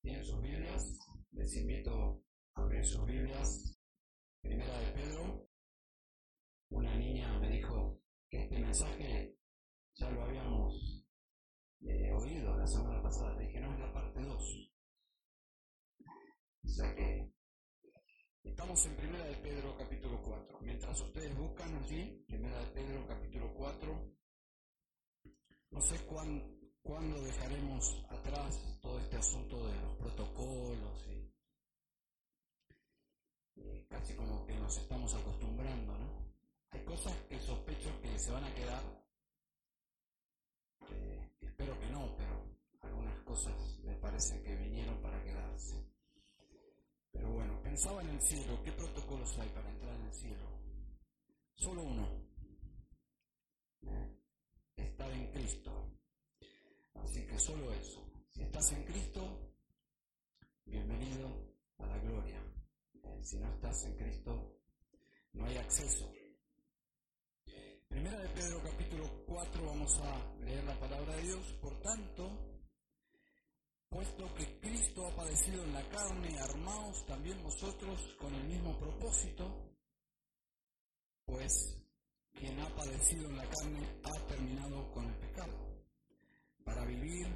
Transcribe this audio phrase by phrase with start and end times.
[0.00, 0.98] tienen sus Biblias,
[1.32, 3.76] les invito a abrir sus Biblias.
[4.40, 5.48] Primera de Pedro,
[6.70, 9.36] una niña me dijo que este mensaje
[9.94, 11.04] ya lo habíamos
[11.82, 13.36] eh, oído la semana pasada.
[13.36, 14.72] Le dije, no, es la parte 2.
[16.62, 17.32] O sea que
[18.44, 20.60] estamos en Primera de Pedro capítulo 4.
[20.62, 24.14] Mientras ustedes buscan allí, Primera de Pedro capítulo 4,
[25.72, 26.06] no sé
[26.82, 31.06] cuándo dejaremos atrás todo este asunto de los protocolos
[33.56, 36.32] y, casi como que nos estamos acostumbrando, ¿no?
[36.70, 38.82] Hay cosas que sospecho que se van a quedar,
[41.40, 42.44] espero que no, pero
[42.80, 45.84] algunas cosas me parece que vinieron para quedarse.
[47.12, 50.60] Pero bueno, pensaba en el cielo, ¿qué protocolos hay para entrar en el cielo?
[51.56, 52.08] Solo uno,
[54.76, 55.99] estar en Cristo.
[57.04, 58.04] Así que solo eso.
[58.28, 59.54] Si estás en Cristo,
[60.64, 61.28] bienvenido
[61.78, 62.40] a la gloria.
[63.02, 64.60] Eh, si no estás en Cristo,
[65.32, 66.12] no hay acceso.
[67.88, 71.44] Primera de Pedro capítulo 4 vamos a leer la palabra de Dios.
[71.60, 72.50] Por tanto,
[73.88, 79.74] puesto que Cristo ha padecido en la carne, armaos también vosotros con el mismo propósito,
[81.24, 81.76] pues
[82.32, 85.69] quien ha padecido en la carne ha terminado con el pecado,
[86.70, 87.26] para vivir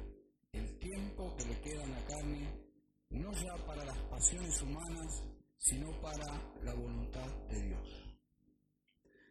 [0.53, 2.67] el tiempo que le queda en la carne,
[3.09, 5.23] no ya para las pasiones humanas,
[5.57, 8.17] sino para la voluntad de Dios.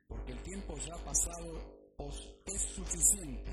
[0.06, 3.50] Porque el tiempo ya pasado os es suficiente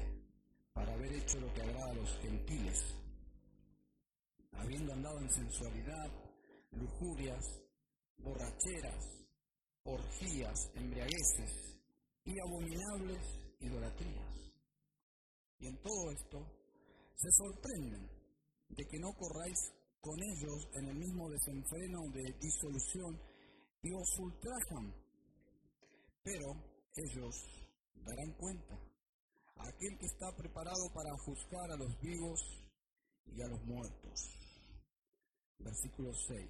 [0.73, 2.95] para haber hecho lo que agrada a los gentiles,
[4.51, 6.11] habiendo andado en sensualidad,
[6.71, 7.45] lujurias,
[8.17, 9.05] borracheras,
[9.83, 11.79] orgías, embriagueces
[12.25, 13.21] y abominables
[13.61, 14.30] idolatrías.
[15.61, 16.39] Y en todo esto
[17.15, 18.09] se sorprenden
[18.69, 19.59] de que no corráis
[20.01, 23.21] con ellos en el mismo desenfreno de disolución
[23.83, 24.91] y os ultrajan.
[26.23, 26.47] Pero
[26.95, 27.35] ellos
[27.93, 32.39] darán cuenta a aquel que está preparado para juzgar a los vivos
[33.27, 34.19] y a los muertos.
[35.59, 36.49] Versículo 6.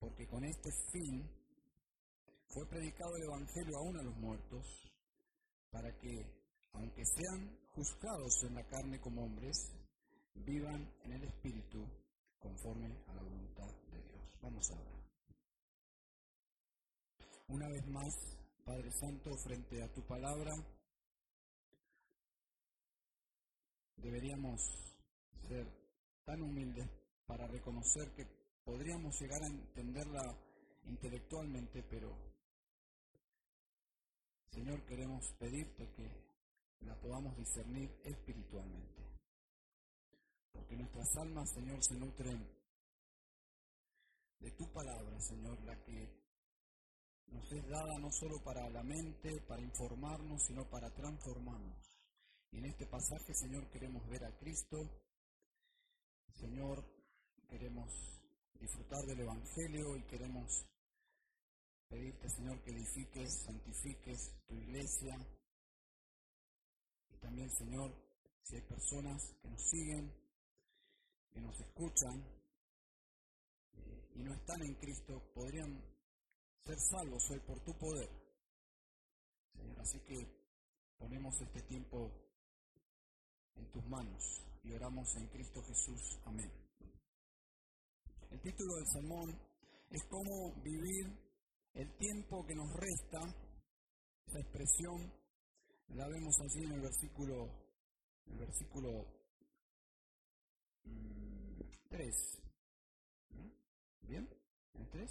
[0.00, 1.30] Porque con este fin
[2.48, 4.64] fue predicado el Evangelio aún a los muertos,
[5.70, 6.10] para que,
[6.72, 9.72] aunque sean juzgados en la carne como hombres,
[10.34, 11.86] vivan en el Espíritu
[12.38, 14.22] conforme a la voluntad de Dios.
[14.42, 15.02] Vamos a ver.
[17.48, 18.14] Una vez más,
[18.64, 20.54] Padre Santo, frente a tu palabra,
[23.96, 24.60] deberíamos
[25.48, 25.66] ser
[26.24, 26.88] tan humildes
[27.26, 28.26] para reconocer que
[28.64, 30.36] podríamos llegar a entenderla
[30.84, 32.16] intelectualmente, pero
[34.50, 36.31] Señor, queremos pedirte que
[36.86, 39.02] la podamos discernir espiritualmente.
[40.52, 42.48] Porque nuestras almas, Señor, se nutren
[44.38, 46.22] de tu palabra, Señor, la que
[47.28, 51.78] nos es dada no solo para la mente, para informarnos, sino para transformarnos.
[52.50, 54.76] Y en este pasaje, Señor, queremos ver a Cristo.
[56.34, 56.84] Señor,
[57.48, 57.88] queremos
[58.60, 60.66] disfrutar del Evangelio y queremos
[61.88, 65.16] pedirte, Señor, que edifiques, santifiques tu iglesia.
[67.22, 67.94] También, Señor,
[68.42, 70.12] si hay personas que nos siguen,
[71.32, 72.18] que nos escuchan
[73.74, 75.80] eh, y no están en Cristo, podrían
[76.64, 78.10] ser salvos hoy por tu poder.
[79.52, 80.16] Señor, así que
[80.98, 82.10] ponemos este tiempo
[83.54, 84.22] en tus manos
[84.64, 86.18] y oramos en Cristo Jesús.
[86.24, 86.50] Amén.
[88.30, 89.30] El título del sermón
[89.90, 91.06] es cómo vivir
[91.74, 93.20] el tiempo que nos resta,
[94.26, 95.21] esa expresión
[95.88, 97.48] la vemos allí en el versículo,
[98.26, 99.06] el versículo
[101.88, 102.14] 3.
[103.30, 104.28] Mm, ¿Bien?
[104.74, 105.10] ¿El 3?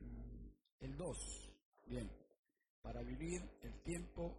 [0.00, 0.48] Mm,
[0.80, 1.18] el 2.
[1.86, 2.10] Bien.
[2.82, 4.36] Para vivir el tiempo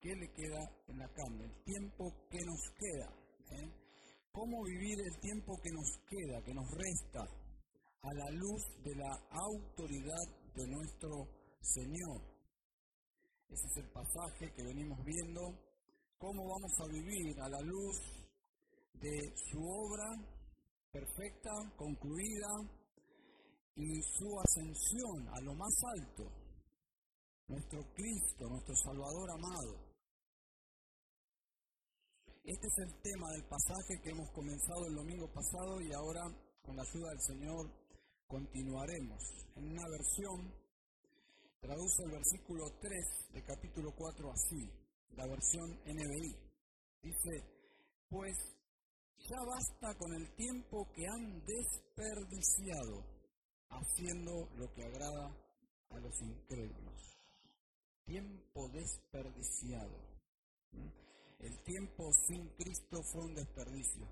[0.00, 3.12] que le queda en la carne, el tiempo que nos queda.
[3.50, 3.70] ¿eh?
[4.32, 7.46] ¿Cómo vivir el tiempo que nos queda, que nos resta?
[8.06, 11.26] a la luz de la autoridad de nuestro
[11.60, 12.35] Señor.
[13.48, 15.40] Ese es el pasaje que venimos viendo,
[16.18, 17.96] cómo vamos a vivir a la luz
[18.94, 20.08] de su obra
[20.90, 22.48] perfecta, concluida,
[23.76, 26.24] y su ascensión a lo más alto,
[27.46, 29.86] nuestro Cristo, nuestro Salvador amado.
[32.42, 36.22] Este es el tema del pasaje que hemos comenzado el domingo pasado y ahora,
[36.62, 37.70] con la ayuda del Señor,
[38.26, 39.20] continuaremos.
[39.56, 40.54] En una versión
[41.60, 44.70] traduce el versículo 3 de capítulo 4 así,
[45.16, 46.36] la versión NBI.
[47.02, 47.42] Dice,
[48.08, 48.36] pues
[49.18, 53.02] Ya basta con el tiempo que han desperdiciado
[53.70, 55.34] haciendo lo que agrada
[55.90, 57.18] a los incrédulos.
[58.04, 59.98] Tiempo desperdiciado.
[61.40, 64.06] El tiempo sin Cristo fue un desperdicio.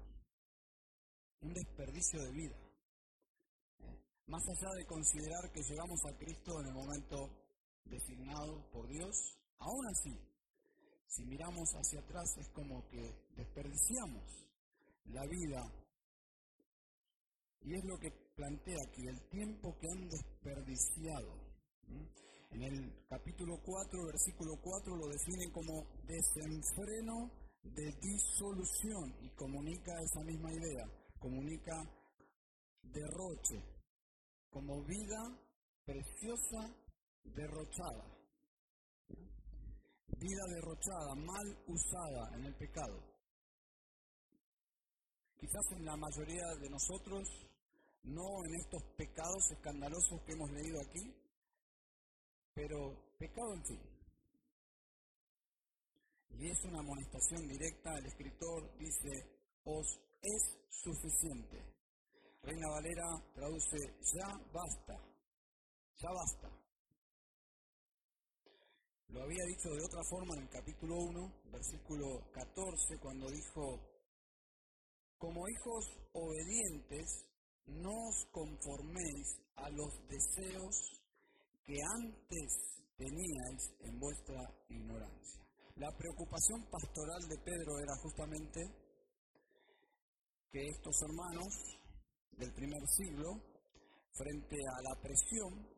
[1.43, 2.64] Un desperdicio de vida.
[4.27, 7.31] Más allá de considerar que llegamos a Cristo en el momento
[7.85, 9.15] designado por Dios,
[9.59, 10.19] aún así,
[11.07, 14.25] si miramos hacia atrás es como que desperdiciamos
[15.07, 15.63] la vida.
[17.61, 21.39] Y es lo que plantea aquí, el tiempo que han desperdiciado.
[22.51, 27.31] En el capítulo 4, versículo 4, lo definen como desenfreno
[27.63, 30.87] de disolución y comunica esa misma idea,
[31.19, 31.75] comunica
[32.83, 33.74] derroche,
[34.55, 35.21] como vida
[35.85, 36.73] preciosa
[37.25, 38.07] derrochada.
[40.17, 43.03] Vida derrochada, mal usada en el pecado.
[45.37, 47.29] Quizás en la mayoría de nosotros,
[48.05, 51.13] no en estos pecados escandalosos que hemos leído aquí,
[52.55, 52.79] pero
[53.19, 53.81] pecado en fin.
[56.39, 59.11] Y es una amonestación directa, el escritor dice,
[59.65, 61.74] os es suficiente
[62.45, 63.79] Reina Valera traduce,
[64.13, 64.95] ya basta,
[65.97, 66.51] ya basta.
[69.09, 73.81] Lo había dicho de otra forma en el capítulo 1, versículo 14, cuando dijo,
[75.17, 77.25] como hijos obedientes,
[77.65, 81.01] no os conforméis a los deseos
[81.65, 84.37] que antes teníais en vuestra
[84.69, 85.41] ignorancia.
[85.77, 88.61] La preocupación pastoral de Pedro era justamente
[90.53, 91.81] que estos hermanos
[92.39, 93.41] del primer siglo,
[94.13, 95.75] frente a la presión,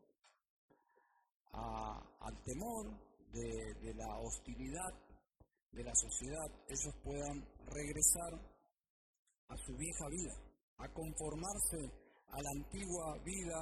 [1.53, 2.85] al temor
[3.31, 4.93] de, la hostilidad
[5.71, 8.33] de la sociedad, ellos puedan regresar
[9.49, 10.33] a su vieja vida,
[10.77, 11.91] a conformarse
[12.29, 13.59] a la antigua vida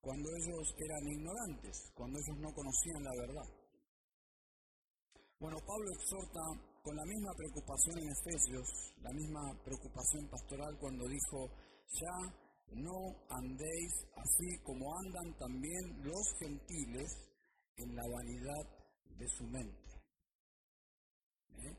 [0.00, 3.48] cuando ellos eran ignorantes, cuando ellos no conocían la verdad.
[5.38, 6.40] Bueno, Pablo exhorta
[6.82, 11.48] con la misma preocupación en Efesios, la misma preocupación pastoral cuando dijo,
[11.90, 12.16] ya
[12.72, 12.96] no
[13.28, 17.10] andéis así como andan también los gentiles
[17.76, 18.64] en la vanidad
[19.18, 19.90] de su mente.
[21.50, 21.76] ¿Eh?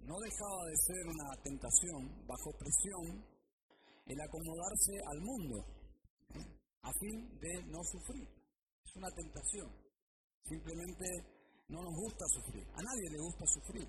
[0.00, 3.24] No dejaba de ser una tentación, bajo presión,
[4.06, 5.56] el acomodarse al mundo,
[6.34, 6.62] ¿eh?
[6.82, 8.28] a fin de no sufrir.
[8.84, 9.70] Es una tentación.
[10.44, 11.06] Simplemente
[11.68, 12.66] no nos gusta sufrir.
[12.74, 13.88] A nadie le gusta sufrir.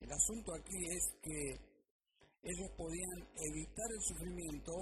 [0.00, 1.67] El asunto aquí es que
[2.42, 4.72] ellos podían evitar el sufrimiento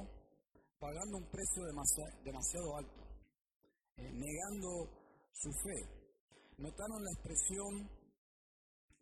[0.79, 1.63] pagando un precio
[2.25, 3.03] demasiado, alto,
[3.97, 4.69] eh, negando
[5.33, 5.79] su fe.
[6.59, 7.91] Notaron la expresión,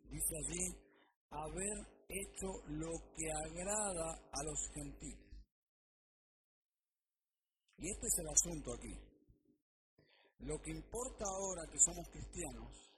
[0.09, 0.85] dice allí,
[1.29, 5.25] haber hecho lo que agrada a los gentiles.
[7.77, 8.95] Y este es el asunto aquí.
[10.39, 12.94] Lo que importa ahora que somos cristianos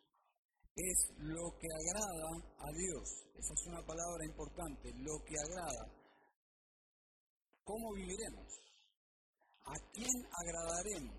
[0.78, 2.30] es lo que agrada
[2.60, 3.10] a Dios.
[3.34, 5.92] Esa es una palabra importante, lo que agrada.
[7.64, 8.48] ¿Cómo viviremos?
[9.66, 11.18] ¿A quién agradaremos?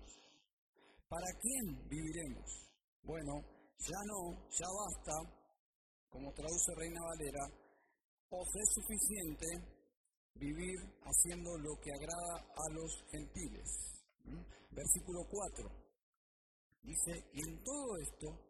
[1.09, 2.71] ¿Para quién viviremos?
[3.03, 3.33] Bueno,
[3.79, 5.13] ya no, ya basta,
[6.09, 7.45] como traduce Reina Valera,
[8.29, 9.47] os es suficiente
[10.35, 13.67] vivir haciendo lo que agrada a los gentiles.
[14.71, 15.69] Versículo 4
[16.81, 18.48] dice, y en todo esto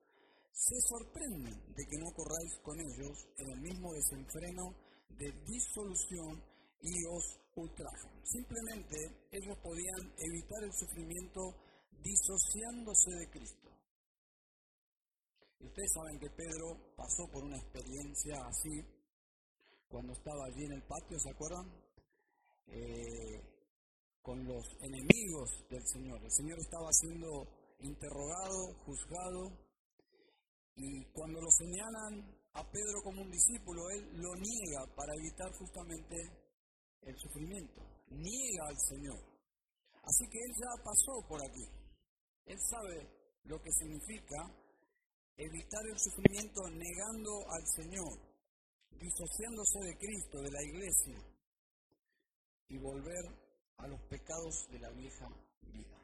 [0.51, 4.75] se sorprenden de que no corráis con ellos en el mismo desenfreno
[5.18, 6.44] de disolución
[6.82, 8.25] y os ultrajan.
[8.25, 8.98] Simplemente
[9.32, 11.41] ellos podían evitar el sufrimiento
[12.03, 13.70] disociándose de Cristo.
[15.60, 19.00] Y ustedes saben que Pedro pasó por una experiencia así
[19.89, 21.65] cuando estaba allí en el patio, ¿se acuerdan?
[22.68, 23.41] Eh,
[24.22, 26.24] con los enemigos del Señor.
[26.24, 27.48] El Señor estaba siendo
[27.79, 29.68] interrogado, juzgado,
[30.79, 36.15] y cuando lo señalan a Pedro como un discípulo, él lo niega para evitar justamente
[37.01, 37.81] el sufrimiento.
[38.07, 39.19] Niega al Señor.
[40.01, 41.67] Así que él ya pasó por aquí.
[42.45, 43.09] Él sabe
[43.43, 44.38] lo que significa
[45.36, 48.15] evitar el sufrimiento negando al Señor,
[48.91, 51.19] disociándose de Cristo, de la iglesia,
[52.69, 53.25] y volver
[53.77, 55.27] a los pecados de la vieja
[55.62, 55.98] vida.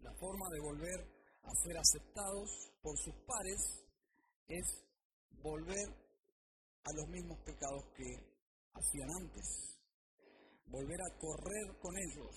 [0.00, 2.50] La forma de volver a ser aceptados
[2.82, 3.60] por sus pares
[4.48, 4.66] es
[5.42, 5.88] volver
[6.84, 8.32] a los mismos pecados que
[8.74, 9.78] hacían antes,
[10.66, 12.36] volver a correr con ellos.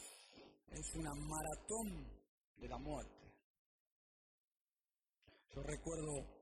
[0.71, 2.15] Es una maratón
[2.57, 3.25] de la muerte.
[5.53, 6.35] Yo recuerdo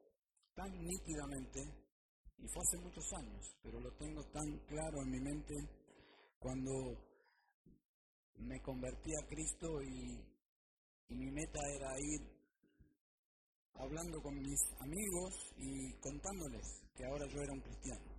[0.56, 1.62] tan nítidamente,
[2.36, 5.56] Y fue hace muchos años, pero lo tengo tan claro en mi mente
[6.40, 6.72] cuando
[8.40, 10.34] me convertí a Cristo y,
[11.10, 12.22] mi meta era ir
[13.76, 16.64] hablando con mis amigos y contándoles
[16.96, 18.14] que ahora yo era un cristiano.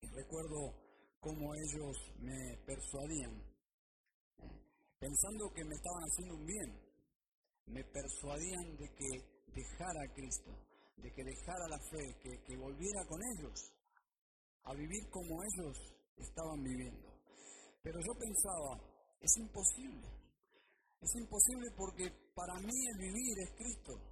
[0.00, 0.74] Y recuerdo
[1.20, 3.42] cómo ellos me persuadían,
[4.98, 6.92] pensando que me estaban haciendo un bien,
[7.66, 10.50] me persuadían de que dejara a Cristo,
[10.96, 13.72] de que dejara la fe, que, que volviera con ellos
[14.64, 15.76] a vivir como ellos
[16.16, 17.12] estaban viviendo.
[17.82, 20.08] Pero yo pensaba, es imposible.
[21.00, 24.11] Es imposible porque para mí el vivir es Cristo.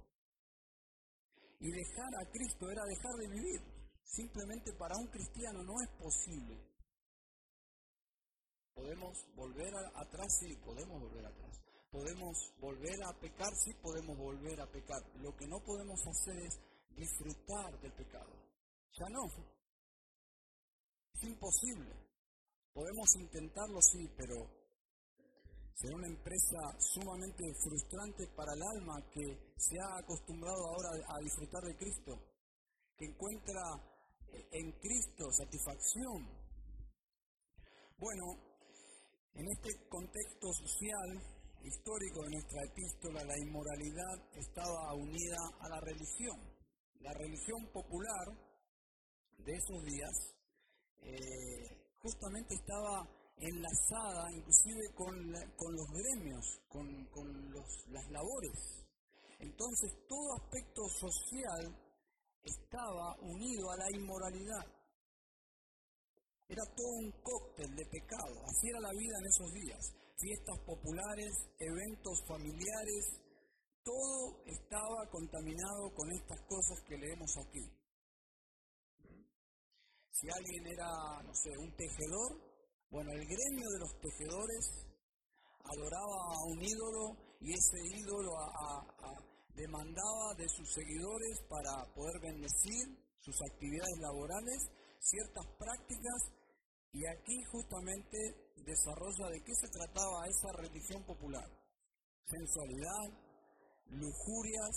[1.61, 3.61] Y dejar a Cristo era dejar de vivir.
[4.03, 6.57] Simplemente para un cristiano no es posible.
[8.73, 11.61] Podemos volver atrás, sí, podemos volver atrás.
[11.91, 15.01] Podemos volver a pecar, sí, podemos volver a pecar.
[15.17, 16.59] Lo que no podemos hacer es
[16.95, 18.33] disfrutar del pecado.
[18.97, 19.25] Ya no.
[21.13, 21.93] Es imposible.
[22.73, 24.60] Podemos intentarlo, sí, pero
[25.81, 29.25] Será una empresa sumamente frustrante para el alma que
[29.57, 32.21] se ha acostumbrado ahora a disfrutar de Cristo,
[32.95, 33.61] que encuentra
[34.31, 36.29] eh, en Cristo satisfacción.
[37.97, 38.25] Bueno,
[39.33, 41.17] en este contexto social,
[41.63, 46.37] histórico de nuestra epístola, la inmoralidad estaba unida a la religión.
[46.99, 48.37] La religión popular
[49.39, 50.13] de esos días
[51.01, 55.15] eh, justamente estaba enlazada inclusive con,
[55.57, 58.85] con los gremios, con, con los, las labores.
[59.39, 61.75] Entonces todo aspecto social
[62.43, 64.65] estaba unido a la inmoralidad.
[66.47, 68.43] Era todo un cóctel de pecado.
[68.45, 69.79] Así era la vida en esos días.
[70.17, 73.05] Fiestas populares, eventos familiares,
[73.83, 77.65] todo estaba contaminado con estas cosas que leemos aquí.
[80.11, 82.50] Si alguien era, no sé, un tejedor,
[82.91, 84.91] bueno, el gremio de los tejedores
[85.63, 88.31] adoraba a un ídolo y ese ídolo
[89.55, 92.83] demandaba de sus seguidores para poder bendecir
[93.19, 94.59] sus actividades laborales
[94.99, 96.21] ciertas prácticas
[96.91, 98.17] y aquí justamente
[98.65, 101.47] desarrolla de qué se trataba esa religión popular.
[102.27, 103.07] Sensualidad,
[103.87, 104.75] lujurias,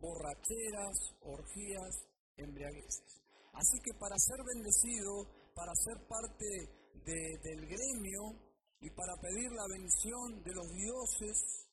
[0.00, 1.92] borracheras, orgías,
[2.36, 3.20] embriagueces.
[3.52, 5.12] Así que para ser bendecido,
[5.54, 11.66] para ser parte del gremio y para pedir la bendición de los dioses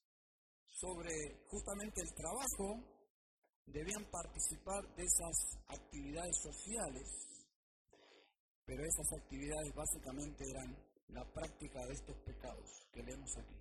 [0.79, 2.97] sobre justamente el trabajo,
[3.65, 7.07] debían participar de esas actividades sociales,
[8.65, 10.77] pero esas actividades básicamente eran
[11.09, 13.55] la práctica de estos pecados que leemos aquí.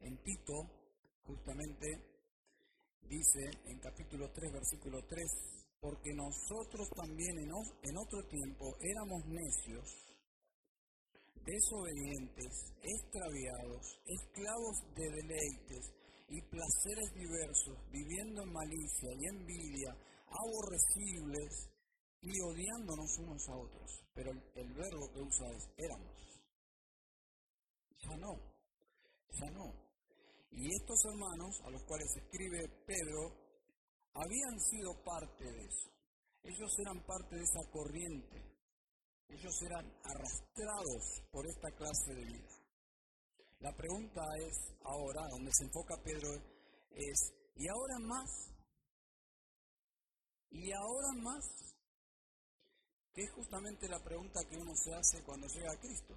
[0.00, 0.54] En Tito,
[1.24, 1.86] justamente,
[3.02, 9.88] dice en capítulo 3, versículo 3, porque nosotros también en, otro tiempo éramos necios,
[11.40, 15.84] desobedientes, extraviados, esclavos de deleites
[16.28, 19.96] y placeres diversos, viviendo en malicia y envidia,
[20.28, 21.70] aborrecibles
[22.20, 23.90] y odiándonos unos a otros.
[24.14, 26.14] Pero el, verbo que usa es éramos.
[28.02, 28.36] Ya no,
[29.32, 29.90] ya no.
[30.52, 33.39] Y estos hermanos a los cuales escribe Pedro
[34.14, 35.90] habían sido parte de eso.
[36.42, 38.50] Ellos eran parte de esa corriente.
[39.28, 42.48] Ellos eran arrastrados por esta clase de vida.
[43.60, 46.28] La pregunta es ahora, donde se enfoca Pedro,
[46.90, 48.30] es, ¿y ahora más?
[50.50, 51.44] ¿Y ahora más?
[53.12, 56.14] Que es justamente la pregunta que uno se hace cuando llega a Cristo.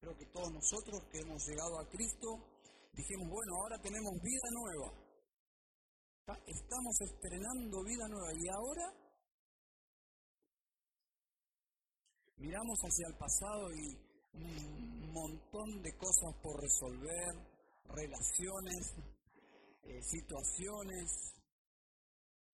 [0.00, 2.28] Creo que todos nosotros que hemos llegado a Cristo
[2.94, 5.05] dijimos, bueno, ahora tenemos vida nueva.
[6.26, 8.92] Estamos estrenando vida nueva y ahora
[12.38, 13.94] miramos hacia el pasado y
[14.34, 17.30] un montón de cosas por resolver,
[17.94, 18.94] relaciones,
[19.84, 21.06] eh, situaciones,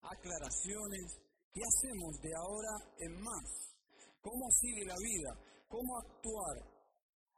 [0.01, 1.21] aclaraciones.
[1.53, 3.45] ¿Qué hacemos de ahora en más?
[4.19, 5.31] ¿Cómo sigue la vida?
[5.69, 6.57] ¿Cómo actuar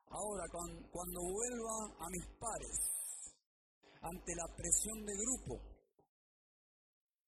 [0.08, 2.80] ahora cuando vuelva a mis pares
[4.02, 5.73] ante la presión de grupo?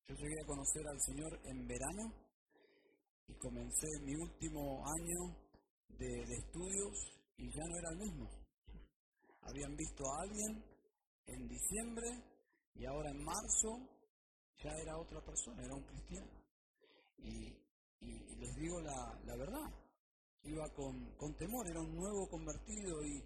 [0.08, 2.14] Yo llegué a conocer al Señor en verano
[3.28, 5.36] y comencé mi último año
[5.98, 6.94] de, estudios
[7.38, 8.30] y ya no era el mismo.
[9.42, 10.64] Habían visto a alguien
[11.26, 12.08] en diciembre
[12.76, 13.80] y ahora en marzo
[14.64, 16.32] ya era otra persona, era un cristiano.
[17.18, 17.66] Y,
[18.38, 19.74] les digo la, verdad,
[20.44, 23.24] iba con, con, temor, era un nuevo convertido y,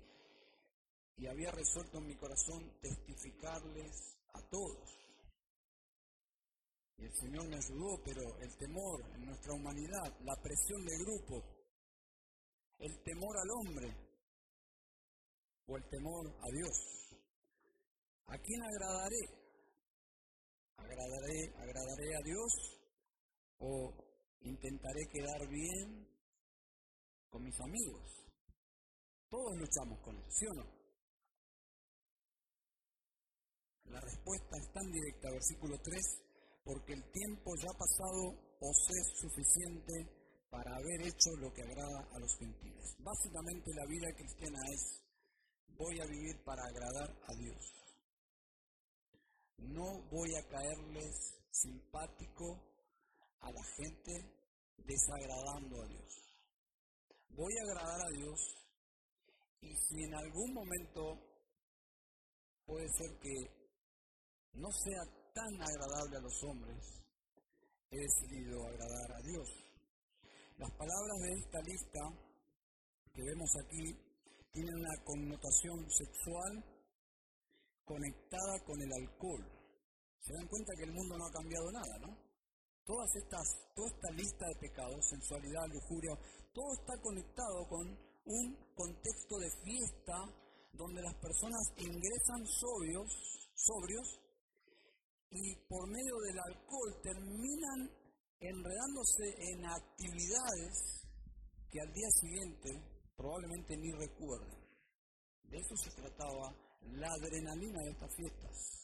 [1.18, 5.09] y había resuelto en mi corazón testificarles a todos
[7.00, 11.44] y el Señor me ayudó, pero el temor en nuestra humanidad, la presión de grupo,
[12.80, 13.88] el temor al hombre
[15.68, 16.76] o el temor a Dios.
[18.28, 19.40] ¿A quién agradaré?
[20.76, 22.52] ¿Agradaré, agradaré a Dios
[23.60, 23.94] o
[24.42, 26.08] intentaré quedar bien
[27.30, 28.12] con mis amigos?
[29.30, 30.80] Todos luchamos con eso, ¿sí o no?
[33.86, 36.29] La respuesta es tan directa, versículo 3,
[36.64, 42.20] porque el tiempo ya pasado os es suficiente para haber hecho lo que agrada a
[42.20, 42.96] los gentiles.
[43.00, 45.02] Básicamente la vida cristiana es,
[45.78, 47.80] voy a vivir para agradar a Dios.
[49.58, 51.16] No voy a caerles
[51.52, 52.60] simpático
[53.42, 54.40] a la gente
[54.78, 56.30] desagradando a Dios.
[57.30, 58.40] Voy a agradar a Dios
[59.62, 61.20] y si en algún momento
[62.66, 63.60] puede ser que
[64.54, 66.78] no sea tan agradable a los hombres,
[67.92, 69.48] he decidido agradar a Dios.
[70.58, 72.02] Las palabras de esta lista
[73.14, 73.96] que vemos aquí
[74.52, 76.64] tienen una connotación sexual
[77.86, 79.44] conectada con el alcohol.
[80.22, 82.18] Se dan cuenta que el mundo no ha cambiado nada, ¿no?
[82.86, 83.46] Todas estas,
[83.76, 86.14] toda esta lista de pecados, sensualidad, lujuria,
[86.54, 87.88] todo está conectado con
[88.26, 88.46] un
[88.76, 90.18] contexto de fiesta
[90.74, 93.10] donde las personas ingresan sobrios,
[93.56, 94.08] sobrios
[95.32, 97.90] y por medio del alcohol terminan
[98.40, 101.00] enredándose en actividades
[101.70, 102.70] que al día siguiente
[103.16, 104.60] probablemente ni recuerden.
[105.44, 108.80] De eso se trataba la adrenalina de estas fiestas.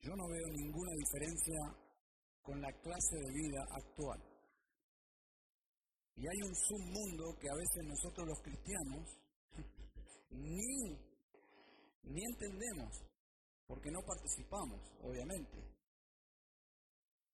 [0.00, 1.58] Yo no veo ninguna diferencia
[2.42, 4.22] con la clase de vida actual.
[6.16, 9.18] Y hay un submundo que a veces nosotros los cristianos
[10.30, 11.15] ni
[12.06, 13.02] ni entendemos,
[13.66, 15.58] porque no participamos, obviamente.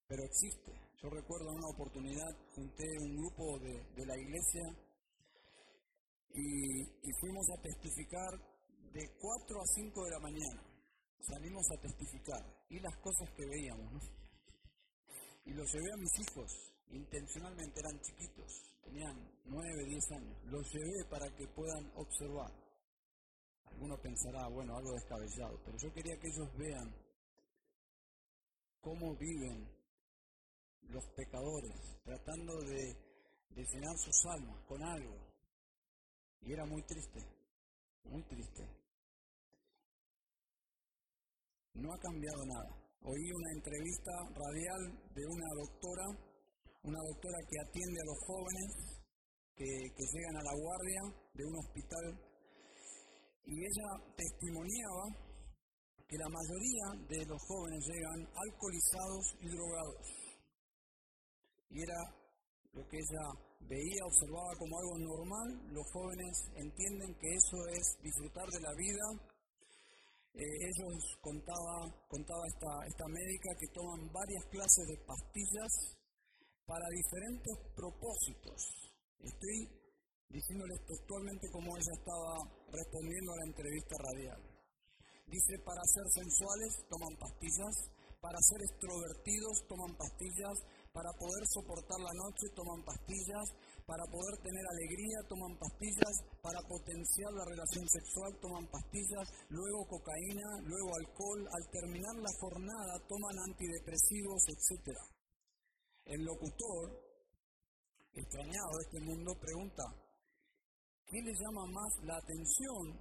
[0.06, 0.72] Pero existe.
[1.02, 4.62] Yo recuerdo una oportunidad, junté un grupo de, la iglesia
[6.34, 8.30] y, fuimos a testificar
[8.92, 10.62] de 4 a 5 de la mañana.
[11.20, 14.02] Salimos a testificar y las cosas que veíamos.
[15.44, 18.52] Y los llevé a mis hijos, intencionalmente eran chiquitos,
[18.84, 20.36] tenían 9, 10 años.
[20.44, 22.52] Los llevé para que puedan observar.
[23.80, 26.94] Uno pensará, bueno, algo descabellado, pero yo quería que ellos vean
[28.80, 29.68] cómo viven
[30.88, 31.72] los pecadores,
[32.04, 32.94] tratando de,
[33.50, 35.16] de llenar sus almas con algo.
[36.42, 37.20] Y era muy triste,
[38.04, 38.62] muy triste.
[41.74, 42.82] No ha cambiado nada.
[43.04, 46.06] Oí una entrevista radial de una doctora,
[46.82, 49.02] una doctora que atiende a los jóvenes
[49.54, 51.02] que llegan a la guardia
[51.34, 52.31] de un hospital
[53.44, 55.04] y ella testimoniaba
[56.08, 60.06] que la mayoría de los jóvenes llegan alcoholizados y drogados.
[61.70, 62.00] Y era
[62.72, 63.24] lo que ella
[63.60, 65.48] veía, observaba como algo normal.
[65.72, 69.06] Los jóvenes entienden que eso es disfrutar de la vida.
[70.34, 75.72] Eh, ellos contaba, contaba esta, esta médica que toman varias clases de pastillas
[76.64, 78.60] para diferentes propósitos.
[79.20, 79.68] Estoy
[80.28, 84.40] diciéndoles textualmente cómo ella estaba respondiendo a la entrevista radial.
[85.28, 87.76] Dice, para ser sensuales toman pastillas,
[88.20, 90.56] para ser extrovertidos toman pastillas,
[90.92, 93.48] para poder soportar la noche toman pastillas,
[93.86, 100.48] para poder tener alegría toman pastillas, para potenciar la relación sexual toman pastillas, luego cocaína,
[100.68, 105.00] luego alcohol, al terminar la jornada toman antidepresivos, etc.
[106.04, 106.92] El locutor,
[108.14, 109.82] extrañado de este mundo, pregunta,
[111.12, 112.96] ¿qué le llama más la atención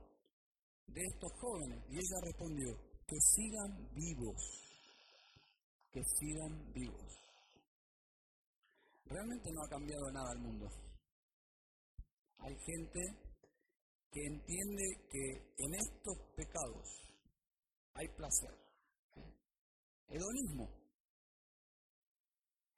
[0.87, 1.79] de estos jóvenes?
[1.89, 2.75] Y ella respondió,
[3.07, 4.41] que sigan vivos,
[5.91, 7.11] que sigan vivos.
[9.05, 10.67] Realmente no ha cambiado nada el mundo.
[12.39, 12.99] Hay gente
[14.11, 15.25] que entiende que
[15.57, 16.87] en estos pecados
[17.93, 18.57] hay placer.
[20.09, 20.67] Hedonismo.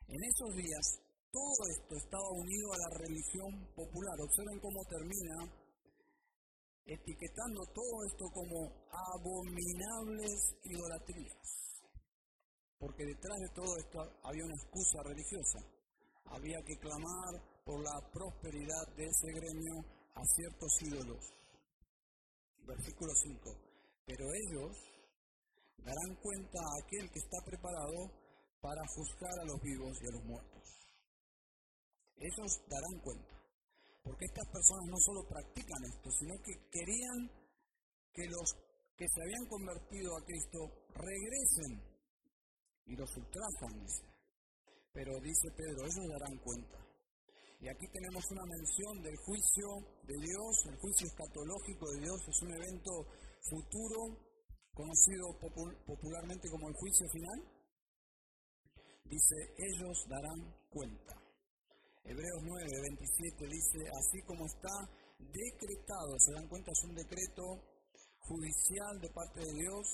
[0.07, 4.15] En esos días todo esto estaba unido a la religión popular.
[4.21, 5.37] Observen cómo termina
[6.85, 11.41] etiquetando todo esto como abominables idolatrías.
[12.77, 15.59] Porque detrás de todo esto había una excusa religiosa.
[16.25, 17.33] Había que clamar
[17.65, 19.75] por la prosperidad de ese gremio
[20.13, 21.23] a ciertos ídolos.
[22.61, 23.49] Versículo 5.
[24.05, 24.77] Pero ellos
[25.77, 28.11] darán cuenta a aquel que está preparado
[28.61, 30.82] para juzgar a los vivos y a los muertos.
[32.17, 33.35] Ellos darán cuenta.
[34.03, 37.31] Porque estas personas no solo practican esto, sino que querían
[38.13, 38.47] que los
[38.95, 40.59] que se habían convertido a Cristo
[40.93, 41.81] regresen
[42.85, 44.03] y los ultrajan, dice.
[44.91, 46.77] Pero dice Pedro, ellos darán cuenta.
[47.59, 49.67] Y aquí tenemos una mención del juicio
[50.03, 52.91] de Dios, el juicio escatológico de Dios, es un evento
[53.49, 54.19] futuro,
[54.73, 55.25] conocido
[55.85, 57.39] popularmente como el juicio final.
[59.05, 61.22] Dice, ellos darán cuenta.
[62.05, 64.75] Hebreos 9, 27 dice, así como está
[65.19, 67.43] decretado, se dan cuenta, es un decreto
[68.19, 69.87] judicial de parte de Dios,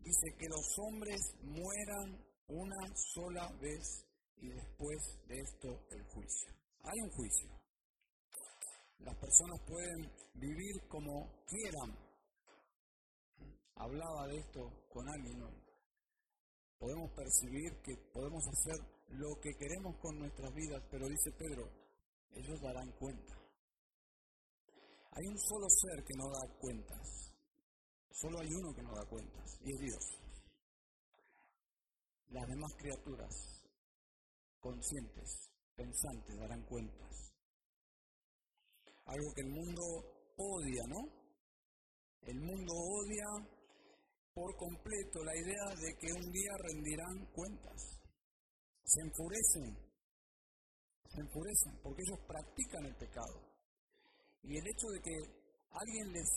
[0.00, 2.80] dice que los hombres mueran una
[3.14, 6.52] sola vez y después de esto el juicio.
[6.82, 7.50] Hay un juicio.
[9.00, 11.92] Las personas pueden vivir como quieran.
[13.76, 15.40] Hablaba de esto con alguien.
[16.78, 21.68] Podemos percibir que podemos hacer lo que queremos con nuestras vidas, pero dice Pedro,
[22.32, 23.34] ellos darán cuenta.
[25.12, 27.34] Hay un solo ser que no da cuentas.
[28.12, 30.04] Solo hay uno que no da cuentas, y es Dios.
[32.28, 33.60] Las demás criaturas
[34.60, 37.32] conscientes, pensantes, darán cuentas.
[39.06, 39.82] Algo que el mundo
[40.36, 41.00] odia, ¿no?
[42.22, 43.26] El mundo odia
[44.34, 47.99] por completo la idea de que un día rendirán cuentas.
[48.90, 49.78] Se enfurecen,
[51.06, 53.38] se enfurecen porque ellos practican el pecado.
[54.42, 55.14] Y el hecho de que
[55.70, 56.28] alguien les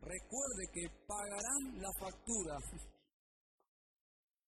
[0.00, 2.56] recuerde que pagarán la factura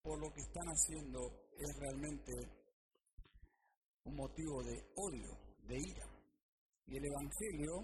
[0.02, 1.20] por lo que están haciendo
[1.58, 2.32] es realmente
[4.04, 5.36] un motivo de odio,
[5.68, 6.06] de ira.
[6.86, 7.74] Y el Evangelio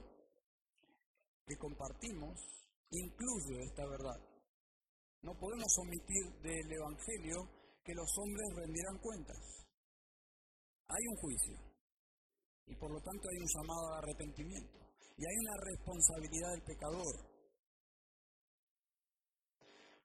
[1.44, 2.34] que compartimos
[2.92, 4.24] incluye esta verdad.
[5.20, 7.36] No podemos omitir del Evangelio
[7.84, 9.65] que los hombres rendirán cuentas.
[10.88, 11.56] Hay un juicio.
[12.66, 14.78] Y por lo tanto hay un llamado al arrepentimiento.
[15.18, 17.36] Y hay una responsabilidad del pecador.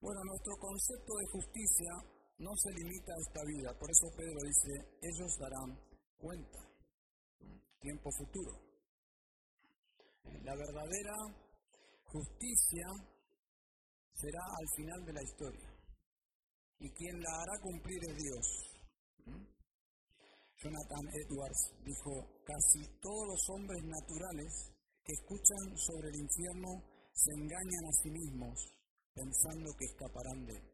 [0.01, 1.91] Bueno, nuestro concepto de justicia
[2.39, 5.77] no se limita a esta vida, por eso Pedro dice, ellos darán
[6.17, 6.59] cuenta,
[7.79, 8.51] tiempo futuro.
[10.41, 11.13] La verdadera
[12.05, 12.87] justicia
[14.13, 15.69] será al final de la historia.
[16.79, 18.70] Y quien la hará cumplir es Dios.
[20.61, 22.11] Jonathan Edwards dijo,
[22.45, 24.71] casi todos los hombres naturales
[25.03, 26.69] que escuchan sobre el infierno
[27.13, 28.53] se engañan a sí mismos
[29.13, 30.71] pensando que escaparán de él.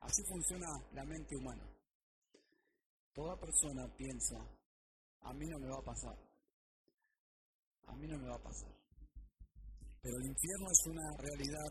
[0.00, 1.66] Así funciona la mente humana.
[3.14, 4.36] Toda persona piensa,
[5.22, 6.18] a mí no me va a pasar,
[7.86, 8.76] a mí no me va a pasar.
[10.02, 11.70] Pero el infierno es una realidad,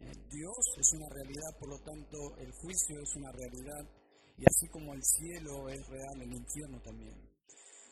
[0.00, 3.99] eh, Dios es una realidad, por lo tanto el juicio es una realidad,
[4.40, 7.20] y así como el cielo es real, el infierno también.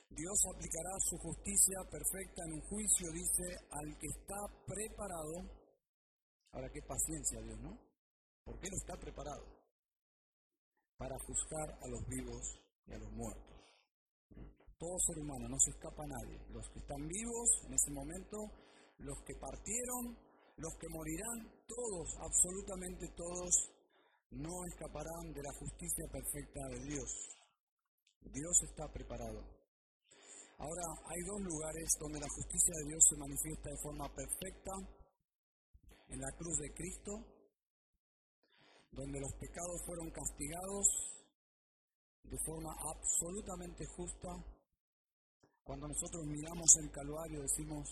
[0.09, 5.69] Dios aplicará su justicia perfecta en un juicio, dice, al que está preparado
[6.53, 7.79] Ahora, qué paciencia Dios, ¿no?
[8.45, 9.45] Porque Él está preparado
[10.97, 12.43] para juzgar a los vivos
[12.87, 13.57] y a los muertos.
[14.79, 16.39] Todo ser humano, no se escapa a nadie.
[16.51, 18.39] Los que están vivos en ese momento,
[18.99, 20.17] los que partieron,
[20.57, 23.51] los que morirán, todos, absolutamente todos,
[24.31, 27.11] no escaparán de la justicia perfecta de Dios.
[28.33, 29.41] Dios está preparado.
[30.59, 34.73] Ahora, hay dos lugares donde la justicia de Dios se manifiesta de forma perfecta
[36.09, 37.13] en la cruz de Cristo,
[38.91, 40.87] donde los pecados fueron castigados
[42.25, 44.29] de forma absolutamente justa.
[45.63, 47.87] Cuando nosotros miramos el Calvario decimos,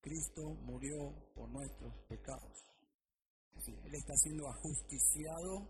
[0.00, 0.98] Cristo murió
[1.34, 2.71] por nuestros pecados.
[3.68, 5.68] Él está siendo ajusticiado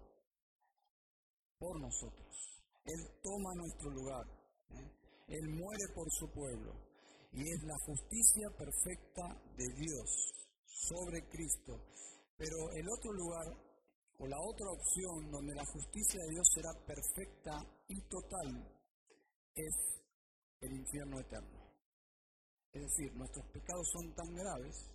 [1.59, 2.63] por nosotros.
[2.85, 4.27] Él toma nuestro lugar.
[4.71, 4.91] ¿eh?
[5.29, 6.73] Él muere por su pueblo.
[7.33, 9.23] Y es la justicia perfecta
[9.57, 10.11] de Dios
[10.67, 11.79] sobre Cristo.
[12.37, 13.47] Pero el otro lugar
[14.19, 17.53] o la otra opción donde la justicia de Dios será perfecta
[17.89, 18.69] y total
[19.55, 19.75] es
[20.61, 21.63] el infierno eterno.
[22.73, 24.91] Es decir, nuestros pecados son tan graves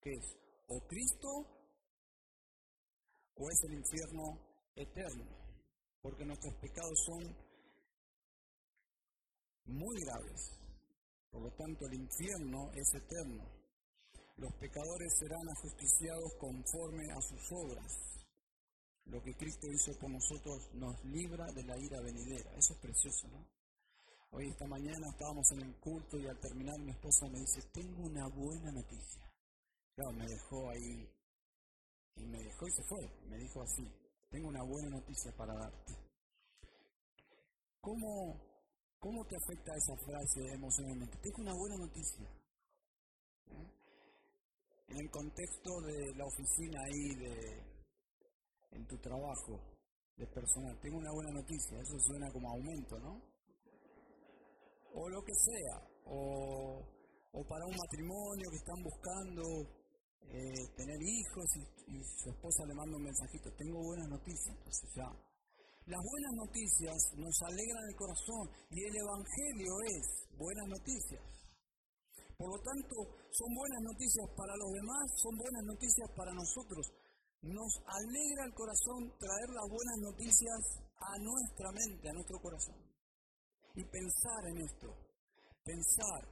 [0.00, 1.63] que es o Cristo
[3.36, 4.38] o es el infierno
[4.74, 5.24] eterno,
[6.00, 7.36] porque nuestros pecados son
[9.66, 10.60] muy graves.
[11.30, 13.64] Por lo tanto, el infierno es eterno
[14.36, 17.86] los pecadores serán ajusticiados conforme a sus obras.
[19.06, 22.50] Lo que Cristo hizo por nosotros nos libra de la ira venidera.
[22.56, 23.46] Eso es precioso, ¿no?
[24.32, 28.02] Hoy esta mañana estábamos en el culto y al terminar mi esposa me dice, tengo
[28.02, 29.22] una buena noticia.
[29.94, 31.08] Claro, me dejó ahí
[32.16, 33.28] y me dejó y se fue.
[33.28, 33.84] Me dijo así,
[34.30, 35.94] tengo una buena noticia para darte.
[37.80, 38.40] ¿Cómo,
[38.98, 41.18] cómo te afecta esa frase emocionalmente?
[41.18, 42.28] Tengo una buena noticia.
[44.88, 47.74] En el contexto de la oficina ahí de
[48.74, 49.60] en tu trabajo
[50.16, 50.78] de personal.
[50.80, 53.20] Tengo una buena noticia, eso suena como aumento, ¿no?
[54.94, 56.80] O lo que sea, o,
[57.48, 59.42] para un matrimonio que están buscando
[60.30, 64.90] eh, tener hijos y, y, su esposa le manda un mensajito, tengo buenas noticias, entonces
[64.96, 65.08] ya.
[65.86, 70.04] Las buenas noticias nos alegran el corazón y el Evangelio es
[70.38, 71.22] buenas noticias.
[72.38, 72.96] Por lo tanto,
[73.30, 76.88] son buenas noticias para los demás, son buenas noticias para nosotros.
[77.42, 80.58] Nos alegra el corazón traer las buenas noticias
[80.96, 82.80] a nuestra mente, a nuestro corazón.
[83.76, 84.88] Y pensar en esto.
[85.64, 86.22] Pensar,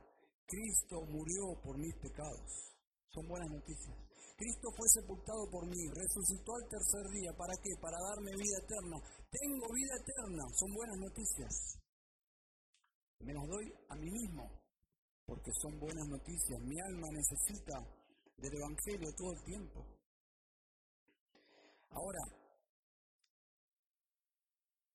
[0.47, 2.72] Cristo murió por mis pecados.
[3.13, 3.97] Son buenas noticias.
[4.37, 7.31] Cristo fue sepultado por mí, resucitó al tercer día.
[7.37, 7.71] ¿Para qué?
[7.81, 8.97] Para darme vida eterna.
[9.31, 10.45] Tengo vida eterna.
[10.57, 11.53] Son buenas noticias.
[13.21, 14.51] Me las doy a mí mismo
[15.27, 16.59] porque son buenas noticias.
[16.65, 17.79] Mi alma necesita
[18.39, 19.87] del Evangelio todo el tiempo.
[21.91, 22.25] Ahora,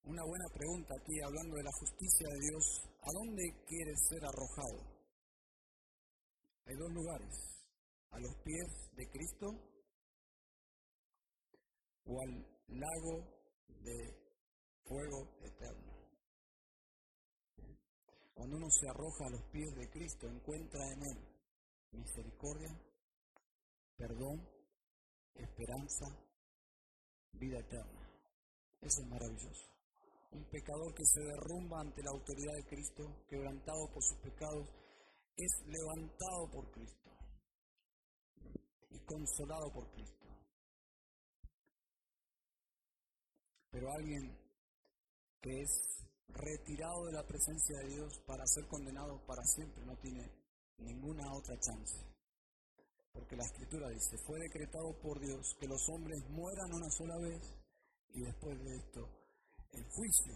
[0.04, 2.82] una buena pregunta aquí hablando de la justicia de Dios.
[3.00, 4.98] ¿A dónde quieres ser arrojado?
[6.66, 7.57] Hay dos lugares.
[8.12, 9.48] A los pies de Cristo
[12.06, 14.28] o al lago de
[14.84, 15.94] fuego eterno.
[18.34, 21.38] Cuando uno se arroja a los pies de Cristo, encuentra en Él
[21.92, 22.70] misericordia,
[23.98, 24.48] perdón,
[25.34, 26.06] esperanza,
[27.34, 28.10] vida eterna.
[28.82, 29.66] Eso es maravilloso.
[30.32, 34.68] Un pecador que se derrumba ante la autoridad de Cristo, quebrantado por sus pecados,
[35.36, 37.07] es levantado por Cristo
[39.08, 40.28] consolado por Cristo.
[43.72, 44.38] Pero alguien
[45.42, 50.30] que es retirado de la presencia de Dios para ser condenado para siempre, no tiene
[50.78, 51.98] ninguna otra chance.
[53.14, 57.42] Porque la escritura dice, fue decretado por Dios que los hombres mueran una sola vez
[58.10, 59.10] y después de esto
[59.72, 60.34] el juicio.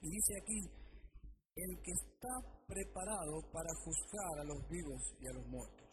[0.00, 0.60] Y dice aquí,
[1.56, 5.87] el que está preparado para juzgar a los vivos y a los muertos.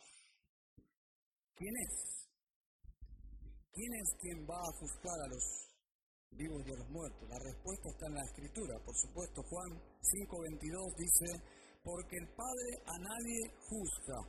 [1.55, 2.15] ¿Quién es?
[3.71, 5.43] ¿Quién es quien va a juzgar a los
[6.31, 7.29] vivos de los muertos?
[7.29, 9.41] La respuesta está en la escritura, por supuesto.
[9.43, 11.43] Juan 5:22 dice,
[11.81, 13.39] porque el Padre a nadie
[13.69, 14.19] juzga.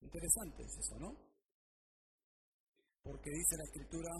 [0.00, 1.10] Interesante es eso, ¿no?
[3.02, 4.10] Porque dice la escritura,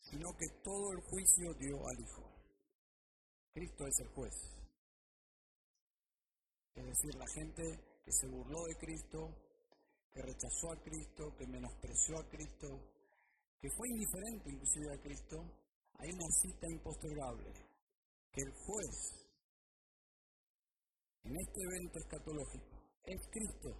[0.00, 2.32] sino que todo el juicio dio al Hijo.
[3.52, 4.34] Cristo es el juez.
[6.74, 7.62] Es decir, la gente
[8.02, 9.51] que se burló de Cristo,
[10.12, 12.68] que rechazó a Cristo, que menospreció a Cristo,
[13.60, 15.36] que fue indiferente inclusive a Cristo,
[15.98, 17.52] hay una cita impostergable,
[18.32, 19.22] que el juez
[21.24, 23.70] en este evento escatológico es Cristo.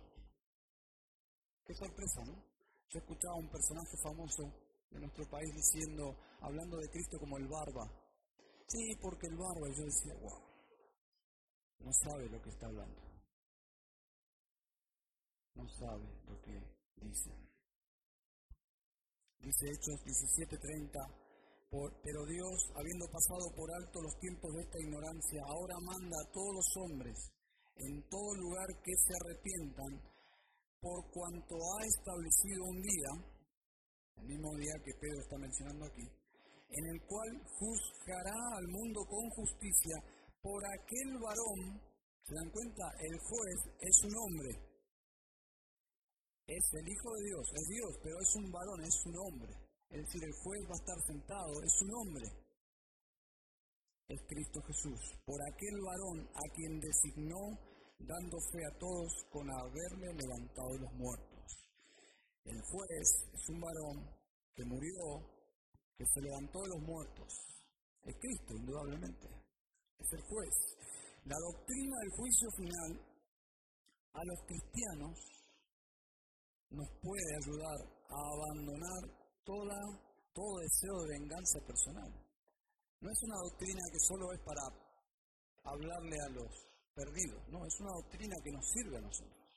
[1.65, 2.35] Qué sorpresa, ¿no?
[2.89, 4.43] Yo escuchaba a un personaje famoso
[4.91, 7.85] de nuestro país diciendo, hablando de Cristo como el barba.
[8.69, 10.53] Sí, porque el barba, y yo decía, wow,
[11.81, 13.12] no sabe lo que está hablando.
[15.55, 16.59] No sabe lo que
[16.97, 17.31] dice.
[19.39, 21.01] Dice Hechos 17:30,
[22.03, 26.55] pero Dios, habiendo pasado por alto los tiempos de esta ignorancia, ahora manda a todos
[26.55, 27.33] los hombres
[27.77, 30.01] en todo lugar que se arrepientan,
[30.81, 33.11] por cuanto ha establecido un día,
[34.17, 36.07] el mismo día que Pedro está mencionando aquí,
[36.69, 39.97] en el cual juzgará al mundo con justicia
[40.43, 41.81] por aquel varón,
[42.25, 42.85] ¿se dan cuenta?
[43.01, 44.72] El juez es un hombre,
[46.57, 49.53] es el Hijo de Dios, es Dios, pero es un varón, es un hombre.
[49.89, 52.27] Es decir, el juez va a estar sentado, es un hombre.
[54.09, 57.41] Es Cristo Jesús, por aquel varón a quien designó,
[57.99, 61.33] dando fe a todos con haberle levantado de los muertos.
[62.45, 64.11] El juez es un varón
[64.55, 65.25] que murió,
[65.97, 67.33] que se levantó de los muertos.
[68.05, 69.29] Es Cristo, indudablemente.
[69.99, 70.55] Es el juez.
[71.25, 72.91] La doctrina del juicio final
[74.13, 75.32] a los cristianos
[76.73, 79.03] nos puede ayudar a abandonar
[79.45, 79.79] toda,
[80.33, 82.11] todo deseo de venganza personal.
[83.01, 84.63] No es una doctrina que solo es para
[85.65, 86.51] hablarle a los
[86.95, 89.49] perdidos, no, es una doctrina que nos sirve a nosotros,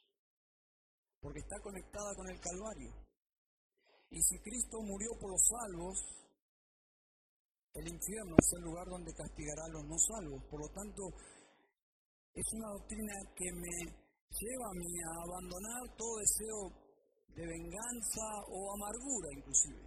[1.19, 2.93] porque está conectada con el Calvario.
[4.11, 5.97] Y si Cristo murió por los salvos,
[7.73, 10.41] el infierno es el lugar donde castigará a los no salvos.
[10.49, 11.03] Por lo tanto,
[12.33, 13.75] es una doctrina que me
[14.31, 16.84] lleva a mí a abandonar todo deseo
[17.35, 19.83] de venganza o amargura inclusive.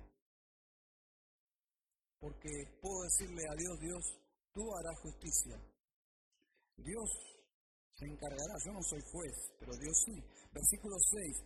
[2.21, 2.51] Porque
[2.83, 4.03] puedo decirle a Dios, Dios,
[4.53, 5.57] tú harás justicia.
[6.77, 7.09] Dios
[7.95, 10.23] se encargará, yo no soy juez, pero Dios sí.
[10.53, 11.37] Versículo 6,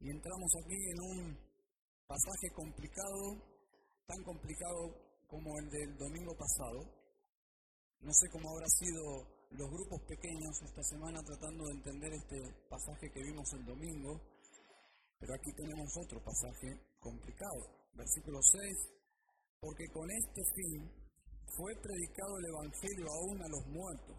[0.00, 1.38] y entramos aquí en un
[2.06, 3.52] pasaje complicado
[4.06, 6.84] tan complicado como el del domingo pasado.
[8.00, 9.00] No sé cómo habrá sido
[9.50, 12.36] los grupos pequeños esta semana tratando de entender este
[12.68, 14.20] pasaje que vimos el domingo,
[15.22, 16.66] pero aquí tenemos otro pasaje
[16.98, 17.62] complicado.
[17.94, 18.74] Versículo 6,
[19.60, 20.90] porque con este fin
[21.46, 24.18] fue predicado el Evangelio aún a los muertos,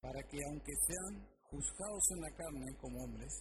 [0.00, 3.32] para que aunque sean juzgados en la carne como hombres,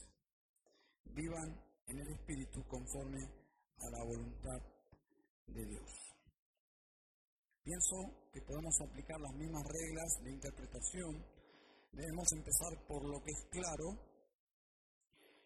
[1.06, 4.62] vivan en el Espíritu conforme a la voluntad
[5.48, 5.90] de Dios.
[7.64, 11.26] Pienso que podemos aplicar las mismas reglas de interpretación.
[11.94, 14.09] Debemos empezar por lo que es claro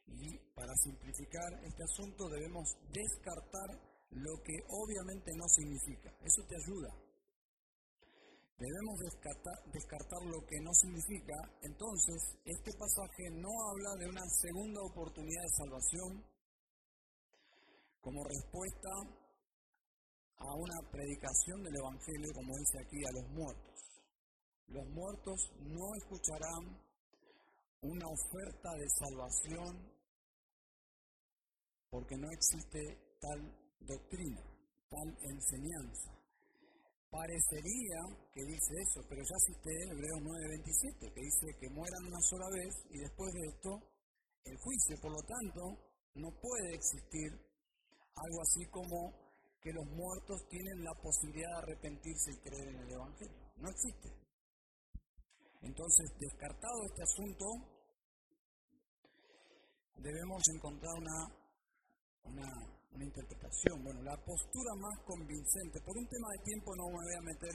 [0.07, 3.69] y para simplificar este asunto debemos descartar
[4.11, 6.11] lo que obviamente no significa.
[6.21, 6.89] Eso te ayuda.
[8.57, 8.99] Debemos
[9.73, 11.33] descartar, lo que no significa.
[11.63, 16.23] Entonces, este pasaje no habla de una segunda oportunidad de salvación
[17.99, 18.89] como respuesta
[20.37, 23.79] a una predicación del Evangelio, como dice aquí, a los muertos.
[24.67, 26.79] Los muertos no escucharán
[27.81, 29.92] una oferta de salvación
[31.93, 32.81] porque no existe
[33.21, 33.37] tal
[33.85, 34.41] doctrina,
[34.89, 36.09] tal enseñanza.
[37.11, 38.01] Parecería
[38.33, 42.73] que dice eso, pero ya cité Hebreos 9:27, que dice que mueran una sola vez
[42.89, 43.69] y después de esto
[44.45, 44.97] el juicio.
[44.99, 45.61] Por lo tanto,
[46.15, 49.13] no puede existir algo así como
[49.61, 53.37] que los muertos tienen la posibilidad de arrepentirse y creer en el Evangelio.
[53.57, 54.09] No existe.
[55.61, 57.45] Entonces, descartado este asunto,
[60.01, 61.42] debemos encontrar una,
[62.25, 63.83] una una interpretación.
[63.83, 67.53] Bueno, la postura más convincente, por un tema de tiempo no me voy a meter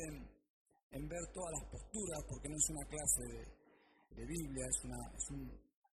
[0.90, 3.22] en, ver todas las posturas, porque no es una clase
[4.16, 5.42] de, Biblia, es, una, es, un,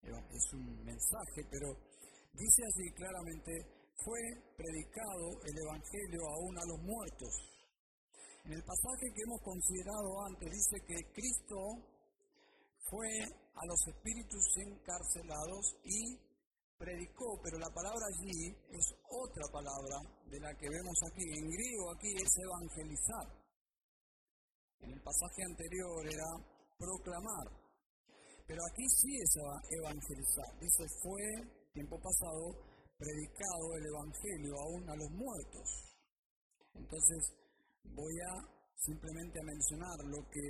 [0.01, 1.69] es un mensaje, pero
[2.33, 3.53] dice así claramente,
[4.01, 4.19] fue
[4.57, 7.33] predicado el Evangelio aún a los muertos.
[8.45, 11.59] En el pasaje que hemos considerado antes dice que Cristo
[12.89, 16.17] fue a los espíritus encarcelados y
[16.77, 19.97] predicó, pero la palabra allí es otra palabra
[20.29, 21.23] de la que vemos aquí.
[21.23, 23.27] En griego aquí es evangelizar.
[24.81, 26.29] En el pasaje anterior era
[26.77, 27.47] proclamar.
[28.47, 29.31] Pero aquí sí es
[29.71, 30.59] evangelizar.
[30.59, 31.23] Dice, fue,
[31.73, 35.67] tiempo pasado, predicado el Evangelio aún a los muertos.
[36.75, 37.33] Entonces,
[37.83, 40.45] voy a simplemente a mencionar lo que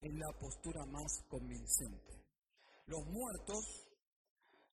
[0.00, 2.14] es la postura más convincente.
[2.86, 3.85] Los muertos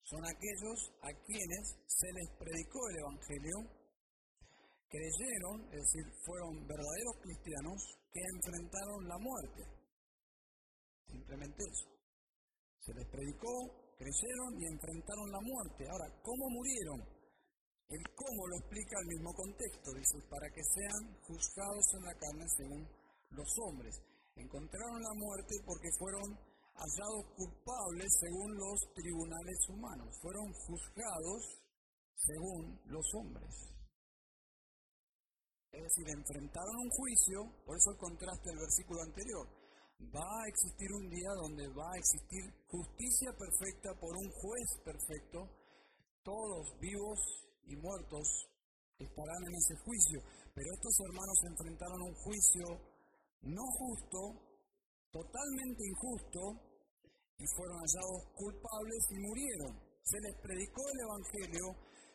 [0.03, 3.57] son aquellos a quienes se les predicó el Evangelio,
[4.89, 7.79] creyeron, es decir, fueron verdaderos cristianos
[8.11, 9.61] que enfrentaron la muerte.
[11.07, 11.87] Simplemente eso.
[12.79, 15.87] Se les predicó, creyeron y enfrentaron la muerte.
[15.89, 16.99] Ahora, ¿cómo murieron?
[17.89, 22.45] El cómo lo explica el mismo contexto, dice, para que sean juzgados en la carne
[22.57, 22.81] según
[23.31, 23.95] los hombres.
[24.35, 31.41] Encontraron la muerte porque fueron hallados culpables según los tribunales humanos, fueron juzgados
[32.15, 33.73] según los hombres.
[35.71, 39.47] Es decir, enfrentaron un juicio, por eso el contraste del versículo anterior.
[40.13, 45.49] Va a existir un día donde va a existir justicia perfecta por un juez perfecto.
[46.23, 47.19] Todos vivos
[47.65, 48.27] y muertos
[48.99, 50.21] estarán en ese juicio.
[50.53, 52.65] Pero estos hermanos enfrentaron un juicio
[53.41, 54.52] no justo,
[55.13, 56.41] totalmente injusto
[57.37, 59.73] y fueron hallados culpables y murieron.
[60.01, 61.65] Se les predicó el Evangelio,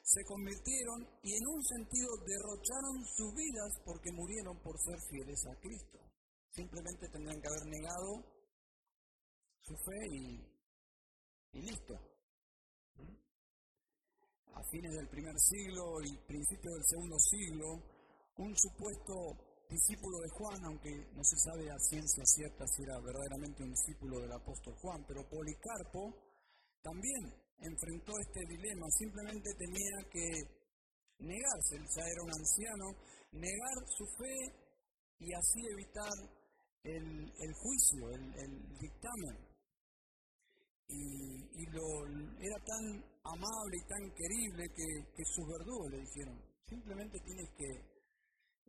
[0.02, 5.54] se convirtieron y en un sentido derrocharon sus vidas porque murieron por ser fieles a
[5.60, 5.98] Cristo.
[6.50, 8.10] Simplemente tendrían que haber negado
[9.62, 10.42] su fe y,
[11.52, 11.94] y listo.
[14.54, 17.66] A fines del primer siglo y principios del segundo siglo,
[18.38, 23.62] un supuesto discípulo de Juan, aunque no se sabe a ciencia cierta si era verdaderamente
[23.62, 26.14] un discípulo del apóstol Juan, pero Policarpo
[26.82, 30.26] también enfrentó este dilema, simplemente tenía que
[31.18, 32.86] negarse, él ya era un anciano,
[33.32, 34.36] negar su fe
[35.18, 36.16] y así evitar
[36.84, 39.36] el, juicio, el, dictamen.
[40.90, 42.06] Y, lo,
[42.40, 47.97] era tan amable y tan querible que, que sus verdugos le dijeron, simplemente tienes que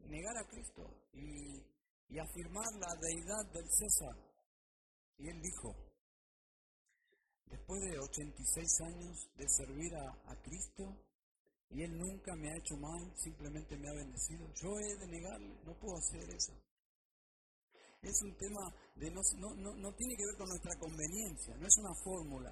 [0.07, 0.83] negar a Cristo
[1.13, 4.15] y, afirmar la deidad del César.
[5.17, 5.75] Y él dijo,
[7.45, 10.83] después de 86 años de servir a, Cristo,
[11.69, 14.47] y Él nunca me ha hecho mal, simplemente me ha bendecido.
[14.55, 16.53] Yo he de negarle, no puedo hacer eso.
[18.01, 21.77] Es un tema de no, no, no tiene que ver con nuestra conveniencia, no es
[21.77, 22.51] una fórmula,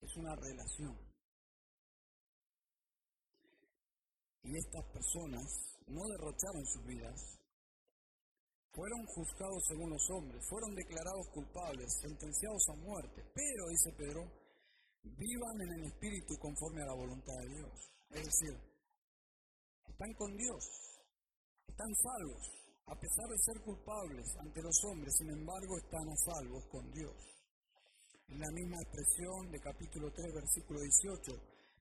[0.00, 1.12] es una relación.
[4.44, 7.42] y estas personas no derrocharon sus vidas,
[8.72, 14.24] fueron juzgados según los hombres, fueron declarados culpables, sentenciados a muerte, pero, dice Pedro,
[15.02, 17.72] vivan en el Espíritu conforme a la voluntad de Dios.
[18.10, 18.54] Es decir,
[19.88, 20.64] están con Dios,
[21.68, 26.64] están salvos, a pesar de ser culpables ante los hombres, sin embargo están a salvos
[26.70, 27.16] con Dios.
[28.28, 31.32] En la misma expresión de capítulo 3, versículo 18,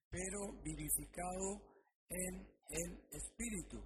[0.10, 1.62] pero vivificado
[2.10, 3.80] en el Espíritu.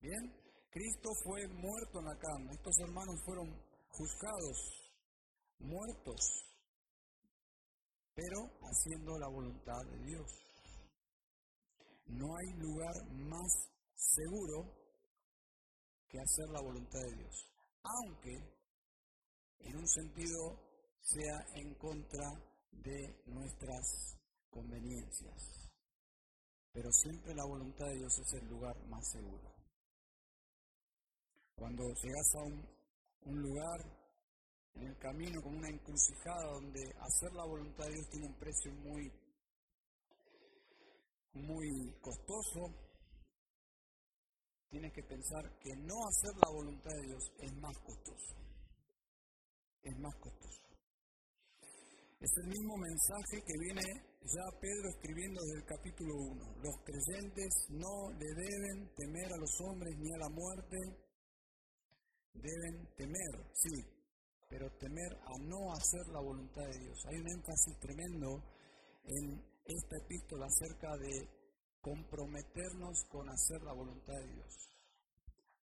[0.00, 3.48] Bien, Cristo fue muerto en la carne, estos hermanos fueron
[3.88, 4.92] juzgados,
[5.58, 6.20] muertos,
[8.14, 10.30] pero haciendo la voluntad de Dios.
[12.06, 14.64] No hay lugar más seguro
[16.08, 17.46] que hacer la voluntad de Dios,
[17.82, 18.34] aunque
[19.60, 20.58] en un sentido
[21.00, 22.28] sea en contra
[22.72, 24.16] de nuestras
[24.50, 25.63] conveniencias.
[26.74, 29.54] Pero siempre la voluntad de Dios es el lugar más seguro.
[31.54, 33.80] Cuando llegas a un, lugar
[34.74, 38.72] en el camino como una encrucijada donde hacer la voluntad de Dios tiene un precio
[38.72, 39.12] muy,
[41.34, 42.74] muy costoso,
[44.68, 48.34] tienes que pensar que no hacer la voluntad de Dios es más costoso.
[49.80, 50.63] Es más costoso.
[52.24, 53.84] Es el mismo mensaje que viene
[54.24, 56.56] ya Pedro escribiendo desde el capítulo 1.
[56.64, 60.76] Los creyentes no le deben temer a los hombres ni a la muerte.
[62.32, 63.76] Deben temer, sí,
[64.48, 66.96] pero temer a no hacer la voluntad de Dios.
[67.08, 68.42] Hay un énfasis tremendo
[69.04, 71.28] en esta epístola acerca de
[71.82, 74.70] comprometernos con hacer la voluntad de Dios.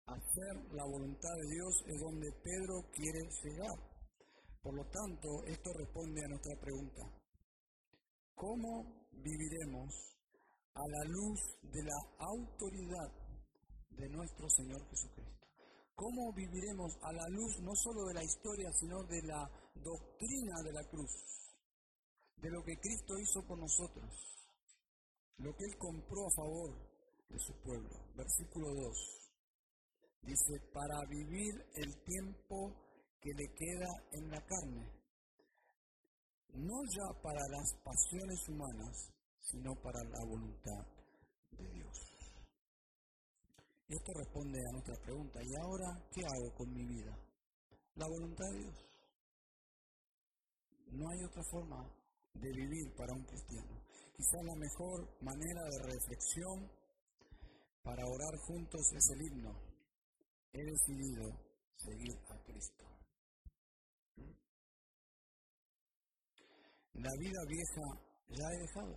[0.07, 3.96] Hacer la voluntad de Dios es donde Pedro quiere llegar.
[4.63, 7.03] Por lo tanto, esto responde a nuestra pregunta.
[8.35, 10.17] ¿Cómo viviremos
[10.75, 13.11] a la luz de la autoridad
[13.91, 15.47] de nuestro Señor Jesucristo?
[15.95, 20.73] ¿Cómo viviremos a la luz no solo de la historia, sino de la doctrina de
[20.73, 21.11] la cruz?
[22.37, 24.13] De lo que Cristo hizo por nosotros,
[25.39, 26.97] lo que Él compró a favor
[27.31, 27.97] de su pueblo.
[28.15, 29.17] Versículo 2.
[30.23, 32.86] Dice, para vivir el tiempo
[33.27, 34.87] que le queda en la carne,
[36.55, 39.11] no ya para las pasiones humanas,
[39.41, 40.87] sino para la voluntad
[41.51, 41.99] de Dios.
[43.89, 45.41] Esto responde a nuestra pregunta.
[45.43, 47.19] ¿Y ahora qué hago con mi vida?
[47.97, 48.77] La voluntad de Dios.
[50.93, 51.83] No hay otra forma
[52.33, 53.83] de vivir para un cristiano.
[54.17, 56.71] Quizá la mejor manera de reflexión
[57.83, 59.53] para orar juntos es el himno.
[60.53, 61.25] He decidido
[61.77, 62.96] seguir a Cristo.
[66.99, 67.87] La vida vieja
[68.29, 68.97] ya he dejado.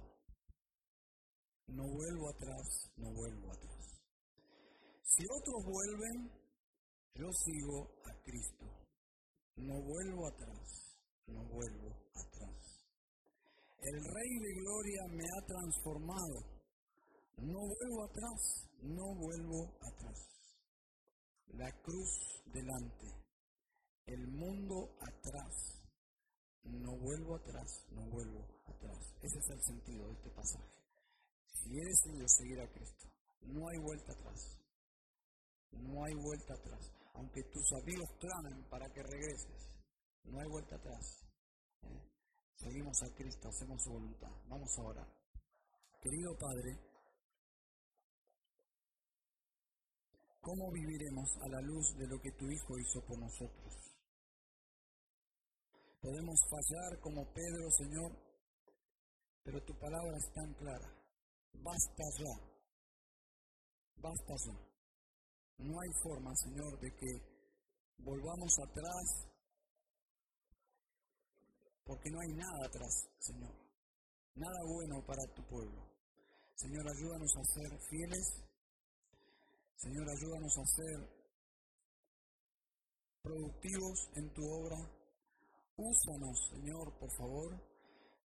[1.67, 3.79] No vuelvo atrás, no vuelvo atrás.
[5.03, 6.31] Si otros vuelven,
[7.15, 8.65] yo sigo a Cristo.
[9.57, 10.95] No vuelvo atrás,
[11.27, 12.79] no vuelvo atrás.
[13.81, 16.39] El Rey de Gloria me ha transformado.
[17.37, 20.19] No vuelvo atrás, no vuelvo atrás.
[21.47, 23.07] La cruz delante,
[24.05, 25.78] el mundo atrás.
[26.63, 28.97] No vuelvo atrás, no vuelvo atrás.
[29.21, 30.79] Ese es el sentido de este pasaje.
[31.53, 33.07] Si he decidido seguir a Cristo,
[33.41, 34.57] no hay vuelta atrás.
[35.71, 36.91] No hay vuelta atrás.
[37.13, 39.69] Aunque tus amigos clamen para que regreses,
[40.25, 41.25] no hay vuelta atrás.
[41.83, 42.01] ¿eh?
[42.55, 44.31] Seguimos a Cristo, hacemos su voluntad.
[44.47, 45.07] Vamos a orar.
[46.01, 46.79] Querido Padre,
[50.41, 53.88] ¿cómo viviremos a la luz de lo que tu Hijo hizo por nosotros?
[56.01, 58.11] Podemos fallar como Pedro, Señor,
[59.43, 60.89] pero tu palabra es tan clara.
[61.53, 62.35] Basta ya.
[63.97, 64.69] Basta ya.
[65.57, 67.39] No hay forma, Señor, de que
[67.97, 69.27] volvamos atrás,
[71.83, 73.53] porque no hay nada atrás, Señor.
[74.35, 75.83] Nada bueno para tu pueblo.
[76.55, 78.25] Señor, ayúdanos a ser fieles.
[79.75, 81.19] Señor, ayúdanos a ser
[83.21, 84.98] productivos en tu obra.
[85.79, 87.55] Úsanos, Señor, por favor,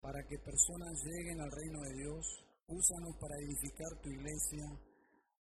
[0.01, 2.45] para que personas lleguen al reino de Dios.
[2.67, 4.65] Úsanos para edificar tu iglesia.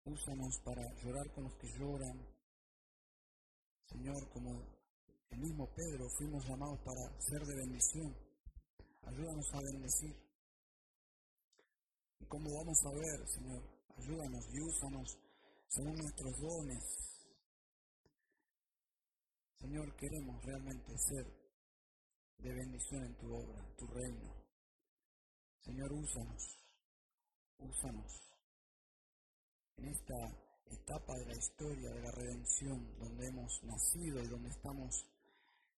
[0.05, 2.17] Úsanos para llorar con los que lloran.
[3.87, 4.63] Señor, como
[5.31, 8.17] el mismo Pedro, fuimos llamados para ser de bendición.
[9.03, 10.17] Ayúdanos a bendecir.
[12.21, 13.63] ¿Y cómo vamos a ver, Señor?
[13.97, 15.19] Ayúdanos y úsanos
[15.67, 16.85] según nuestros dones.
[19.59, 21.40] Señor, queremos realmente ser
[22.43, 24.35] de bendición en tu obra, tu reino.
[25.59, 26.59] Señor, úsanos,
[27.59, 28.21] úsanos
[29.77, 30.15] en esta
[30.67, 35.07] etapa de la historia de la redención, donde hemos nacido y donde estamos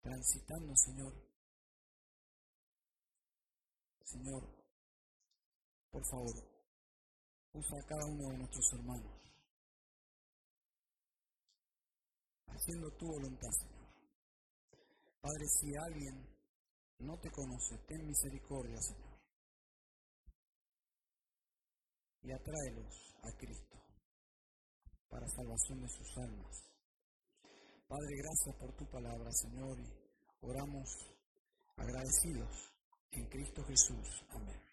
[0.01, 1.13] transitando, Señor.
[4.03, 4.43] Señor,
[5.89, 6.35] por favor,
[7.53, 9.21] usa a cada uno de nuestros hermanos,
[12.47, 13.81] haciendo tu voluntad, Señor.
[15.21, 16.30] Padre, si alguien
[17.01, 19.19] no te conoce, ten misericordia, Señor.
[22.23, 23.77] Y atráelos a Cristo
[25.09, 26.71] para salvación de sus almas.
[27.87, 29.91] Padre, gracias por tu palabra, Señor, y
[30.41, 30.87] oramos
[31.75, 32.71] agradecidos
[33.11, 34.23] en Cristo Jesús.
[34.29, 34.70] Amén.